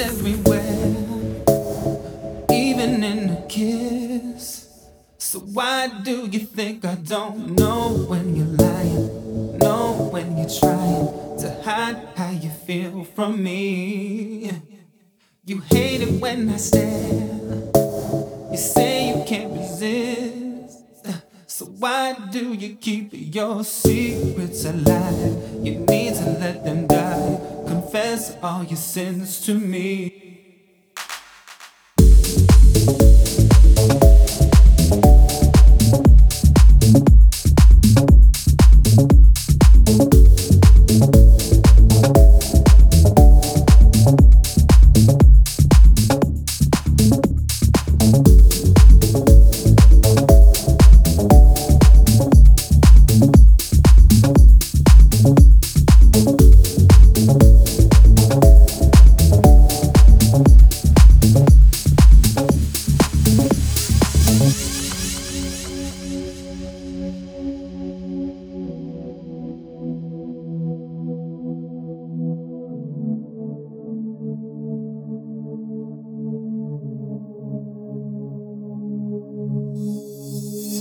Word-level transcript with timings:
everywhere, 0.00 0.94
even 2.50 3.02
in 3.02 3.30
a 3.30 3.46
kiss. 3.48 4.66
So 5.18 5.40
why 5.40 5.88
do 6.04 6.26
you 6.26 6.40
think 6.40 6.84
I 6.84 6.94
don't 6.94 7.56
know 7.56 8.06
when 8.08 8.36
you're 8.36 8.46
lying? 8.46 9.58
Know 9.58 10.08
when 10.12 10.38
you're 10.38 10.48
trying 10.48 11.38
to 11.38 11.62
hide 11.64 11.96
how 12.16 12.30
you 12.30 12.50
feel 12.50 13.04
from 13.04 13.42
me. 13.42 14.52
You 15.44 15.60
hate 15.60 16.02
it 16.02 16.20
when 16.20 16.48
I 16.48 16.56
stare. 16.56 17.70
You 18.50 18.56
say 18.56 19.08
you 19.08 19.24
can't 19.24 19.52
resist. 19.52 20.86
So 21.46 21.66
why 21.66 22.14
do 22.30 22.52
you 22.52 22.76
keep 22.76 23.10
your 23.12 23.64
secrets 23.64 24.64
alive? 24.64 25.64
You 25.64 25.80
need 25.80 26.14
to 26.14 26.30
let 26.38 26.64
them 26.64 26.86
die 26.86 27.57
Confess 27.90 28.36
all 28.42 28.64
your 28.64 28.76
sins 28.76 29.40
to 29.46 29.54
me. 29.54 30.27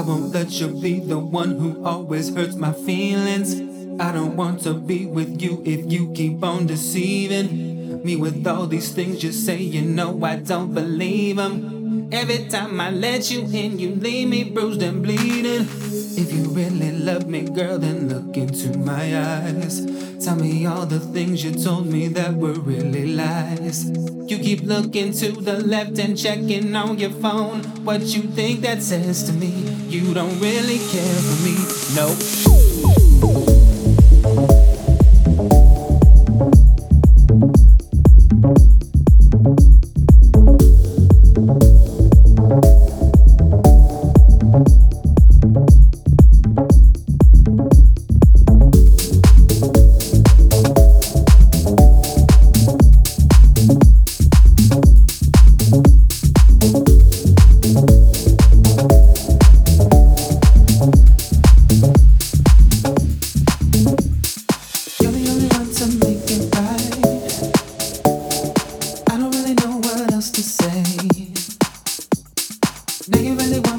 I 0.00 0.02
won't 0.02 0.32
let 0.32 0.50
you 0.52 0.68
be 0.68 0.98
the 0.98 1.18
one 1.18 1.58
who 1.58 1.84
always 1.84 2.34
hurts 2.34 2.54
my 2.56 2.72
feelings. 2.72 3.60
I 4.00 4.12
don't 4.12 4.34
want 4.34 4.62
to 4.62 4.72
be 4.72 5.04
with 5.04 5.42
you 5.42 5.62
if 5.66 5.92
you 5.92 6.10
keep 6.14 6.42
on 6.42 6.66
deceiving 6.66 8.02
me 8.02 8.16
with 8.16 8.46
all 8.46 8.66
these 8.66 8.92
things 8.92 9.22
you 9.22 9.30
say. 9.30 9.58
You 9.58 9.82
know 9.82 10.24
I 10.24 10.36
don't 10.36 10.72
believe 10.72 11.36
them. 11.36 11.79
Every 12.12 12.48
time 12.48 12.80
I 12.80 12.90
let 12.90 13.30
you 13.30 13.42
in, 13.42 13.78
you 13.78 13.94
leave 13.94 14.28
me 14.28 14.42
bruised 14.42 14.82
and 14.82 15.00
bleeding. 15.00 15.68
If 16.18 16.32
you 16.32 16.42
really 16.50 16.90
love 16.90 17.28
me, 17.28 17.42
girl, 17.42 17.78
then 17.78 18.08
look 18.08 18.36
into 18.36 18.76
my 18.78 19.16
eyes. 19.16 19.86
Tell 20.24 20.34
me 20.34 20.66
all 20.66 20.86
the 20.86 20.98
things 20.98 21.44
you 21.44 21.52
told 21.52 21.86
me 21.86 22.08
that 22.08 22.34
were 22.34 22.52
really 22.52 23.14
lies. 23.14 23.88
You 24.28 24.38
keep 24.38 24.62
looking 24.62 25.12
to 25.12 25.30
the 25.30 25.60
left 25.60 26.00
and 26.00 26.18
checking 26.18 26.74
on 26.74 26.98
your 26.98 27.10
phone. 27.10 27.62
What 27.84 28.00
you 28.02 28.22
think 28.22 28.62
that 28.62 28.82
says 28.82 29.22
to 29.24 29.32
me? 29.32 29.50
You 29.88 30.12
don't 30.12 30.40
really 30.40 30.78
care 30.78 31.14
for 31.14 31.36
me, 31.44 31.56
no. 33.54 33.59
Nigga 73.08 73.34
really 73.38 73.69